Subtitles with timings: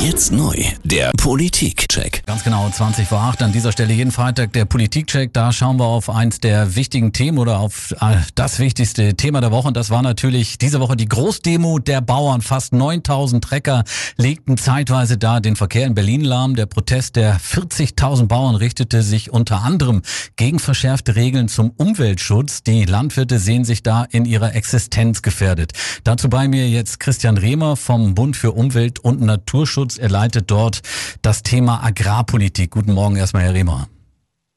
[0.00, 0.54] Jetzt neu,
[0.84, 2.22] der Politikcheck.
[2.24, 5.32] Ganz genau, 20 vor 8 an dieser Stelle jeden Freitag der Politikcheck.
[5.32, 9.50] Da schauen wir auf eins der wichtigen Themen oder auf äh, das wichtigste Thema der
[9.50, 9.66] Woche.
[9.66, 12.42] Und das war natürlich diese Woche die Großdemo der Bauern.
[12.42, 13.82] Fast 9000 Trecker
[14.16, 16.54] legten zeitweise da den Verkehr in Berlin lahm.
[16.54, 20.02] Der Protest der 40.000 Bauern richtete sich unter anderem
[20.36, 22.62] gegen verschärfte Regeln zum Umweltschutz.
[22.62, 25.72] Die Landwirte sehen sich da in ihrer Existenz gefährdet.
[26.04, 29.87] Dazu bei mir jetzt Christian Rehmer vom Bund für Umwelt und Naturschutz.
[29.96, 30.82] Er leitet dort
[31.22, 32.72] das Thema Agrarpolitik.
[32.72, 33.88] Guten Morgen erstmal, Herr Rehmer.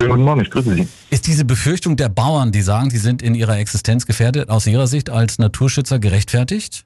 [0.00, 0.88] Schönen guten Morgen, ich grüße Sie.
[1.10, 4.88] Ist diese Befürchtung der Bauern, die sagen, sie sind in ihrer Existenz gefährdet, aus Ihrer
[4.88, 6.84] Sicht als Naturschützer gerechtfertigt?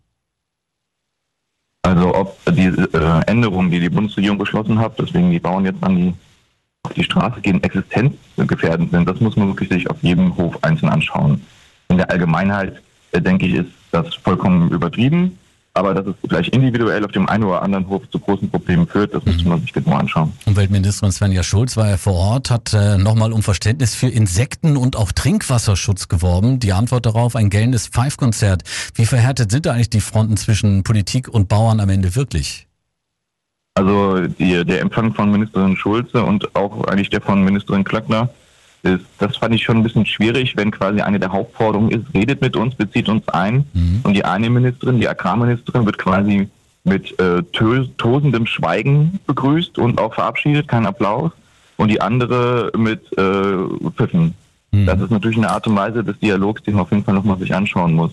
[1.82, 5.96] Also ob die äh, Änderungen, die die Bundesregierung beschlossen hat, deswegen die Bauern jetzt an
[5.96, 6.14] die,
[6.82, 10.90] auf die Straße gehen, existenzgefährdend sind, das muss man wirklich sich auf jedem Hof einzeln
[10.90, 11.40] anschauen.
[11.88, 15.38] In der Allgemeinheit, äh, denke ich, ist das vollkommen übertrieben.
[15.78, 19.14] Aber dass es vielleicht individuell auf dem einen oder anderen Hof zu großen Problemen führt,
[19.14, 20.32] das müsste man sich genau anschauen.
[20.44, 24.96] Umweltministerin Svenja Schulz war ja vor Ort, hat äh, nochmal um Verständnis für Insekten- und
[24.96, 26.58] auch Trinkwasserschutz geworben.
[26.58, 28.64] Die Antwort darauf, ein gellendes Pfeifkonzert.
[28.96, 32.66] Wie verhärtet sind da eigentlich die Fronten zwischen Politik und Bauern am Ende wirklich?
[33.74, 38.30] Also die, der Empfang von Ministerin Schulze und auch eigentlich der von Ministerin Klöckner
[38.82, 42.40] ist, das fand ich schon ein bisschen schwierig, wenn quasi eine der Hauptforderungen ist, redet
[42.40, 43.64] mit uns, bezieht uns ein.
[43.72, 44.00] Mhm.
[44.04, 46.48] Und die eine Ministerin, die Agrarministerin, wird quasi
[46.84, 51.32] mit äh, tosendem Schweigen begrüßt und auch verabschiedet, kein Applaus.
[51.76, 54.34] Und die andere mit äh, Pfiffen.
[54.72, 54.86] Mhm.
[54.86, 57.38] Das ist natürlich eine Art und Weise des Dialogs, den man auf jeden Fall nochmal
[57.38, 58.10] sich anschauen muss.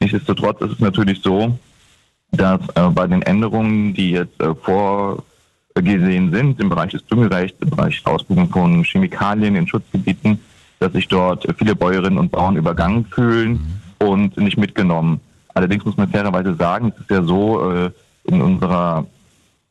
[0.00, 1.58] Nichtsdestotrotz ist es natürlich so,
[2.32, 5.24] dass äh, bei den Änderungen, die jetzt äh, vor
[5.82, 10.40] gesehen sind im Bereich des Düngerechts, im Bereich der Ausbildung von Chemikalien in Schutzgebieten,
[10.78, 14.06] dass sich dort viele Bäuerinnen und Bauern übergangen fühlen mhm.
[14.06, 15.20] und nicht mitgenommen.
[15.54, 17.90] Allerdings muss man fairerweise sagen, es ist ja so, äh,
[18.24, 19.06] in unserer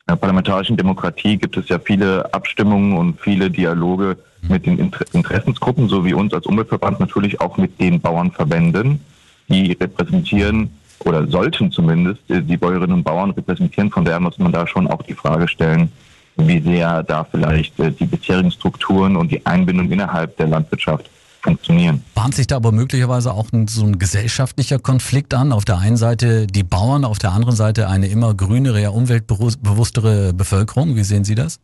[0.08, 4.52] äh, parlamentarischen Demokratie gibt es ja viele Abstimmungen und viele Dialoge mhm.
[4.52, 8.99] mit den Interessensgruppen, so wie uns als Umweltverband natürlich auch mit den Bauernverbänden,
[9.48, 13.91] die repräsentieren oder sollten zumindest die Bäuerinnen und Bauern repräsentieren.
[13.91, 15.91] Von daher muss man da schon auch die Frage stellen,
[16.37, 21.09] wie sehr da vielleicht äh, die bisherigen Strukturen und die Einbindung innerhalb der Landwirtschaft
[21.41, 22.03] funktionieren.
[22.13, 25.52] Bahnt sich da aber möglicherweise auch ein, so ein gesellschaftlicher Konflikt an?
[25.52, 30.33] Auf der einen Seite die Bauern, auf der anderen Seite eine immer grünere, ja umweltbewusstere
[30.33, 30.95] Bevölkerung.
[30.95, 31.59] Wie sehen Sie das?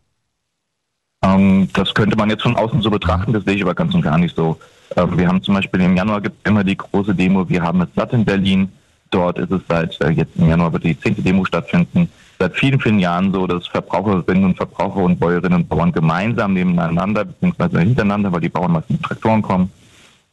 [1.23, 4.01] Ähm, das könnte man jetzt von außen so betrachten, das sehe ich aber ganz und
[4.01, 4.57] gar nicht so.
[4.95, 7.89] Ähm, wir haben zum Beispiel im Januar gibt immer die große Demo, wir haben es
[7.95, 8.69] satt in Berlin.
[9.13, 12.09] Dort ist es seit äh, jetzt im Januar wird die zehnte Demo stattfinden.
[12.39, 17.23] Seit vielen, vielen Jahren so, dass Verbraucherinnen und Verbraucher und Bäuerinnen und Bauern gemeinsam nebeneinander
[17.23, 17.79] bzw.
[17.79, 19.69] hintereinander, weil die Bauern meistens mit Traktoren kommen,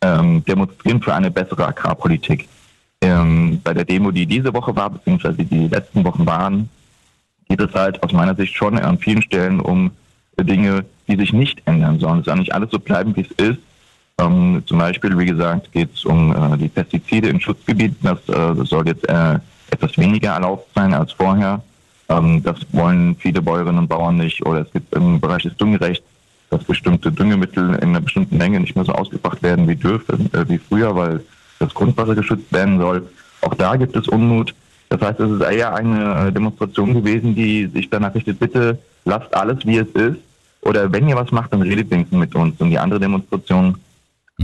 [0.00, 2.48] ähm, demonstrieren für eine bessere Agrarpolitik.
[3.02, 6.70] Ähm, bei der Demo, die diese Woche war, beziehungsweise die letzten Wochen waren,
[7.50, 9.91] geht es halt aus meiner Sicht schon an vielen Stellen um
[10.38, 12.20] Dinge, die sich nicht ändern sollen.
[12.20, 13.58] Es soll nicht alles so bleiben, wie es ist,
[14.20, 17.97] ähm, zum Beispiel, wie gesagt, geht es um äh, die Pestizide in Schutzgebieten.
[18.03, 19.38] Das, äh, soll jetzt äh,
[19.70, 21.62] etwas weniger erlaubt sein als vorher.
[22.08, 24.44] Ähm, das wollen viele Bäuerinnen und Bauern nicht.
[24.44, 26.04] Oder es gibt im Bereich des Düngerechts,
[26.50, 30.48] dass bestimmte Düngemittel in einer bestimmten Menge nicht mehr so ausgebracht werden wie dürfen, äh,
[30.48, 31.20] wie früher, weil
[31.59, 33.09] das Grundwasser geschützt werden soll.
[33.42, 34.54] Auch da gibt es Unmut.
[34.88, 39.32] Das heißt, es ist eher eine äh, Demonstration gewesen, die sich danach richtet, bitte lasst
[39.34, 40.19] alles, wie es ist.
[40.62, 42.60] Oder wenn ihr was macht, dann redet wenigstens mit uns.
[42.60, 43.76] Und die andere Demonstration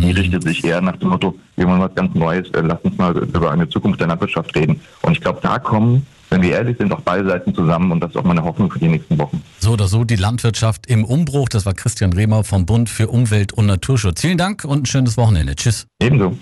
[0.03, 2.97] die richtet sich eher nach dem Motto, wir wollen was ganz Neues, äh, lass uns
[2.99, 4.81] mal über eine Zukunft der Landwirtschaft reden.
[5.03, 8.11] Und ich glaube, da kommen, wenn wir ehrlich sind, auch beide Seiten zusammen und das
[8.11, 9.43] ist auch meine Hoffnung für die nächsten Wochen.
[9.59, 11.49] So oder so, die Landwirtschaft im Umbruch.
[11.49, 14.21] Das war Christian Rehmer vom Bund für Umwelt und Naturschutz.
[14.21, 15.55] Vielen Dank und ein schönes Wochenende.
[15.55, 15.87] Tschüss.
[16.01, 16.35] Ebenso.